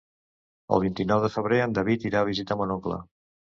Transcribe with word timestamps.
El 0.77 0.81
vint-i-nou 0.83 1.21
de 1.27 1.29
febrer 1.35 1.61
en 1.67 1.77
David 1.81 2.09
irà 2.13 2.25
a 2.25 2.29
visitar 2.33 2.61
mon 2.65 2.77
oncle. 2.81 3.01